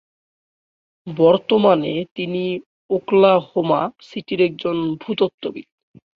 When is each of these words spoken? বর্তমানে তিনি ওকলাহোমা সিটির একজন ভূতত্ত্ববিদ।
বর্তমানে 1.07 1.93
তিনি 2.15 2.43
ওকলাহোমা 2.89 3.81
সিটির 4.07 4.41
একজন 4.41 4.75
ভূতত্ত্ববিদ। 5.01 5.67